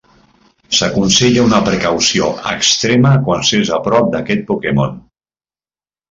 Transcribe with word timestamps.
S'aconsella 0.75 1.41
una 1.49 1.59
precaució 1.67 2.29
extrema 2.51 3.11
quan 3.27 3.45
s'és 3.49 3.71
a 3.75 3.79
prop 3.89 4.09
d'aquest 4.15 4.41
Pokémon. 4.49 4.97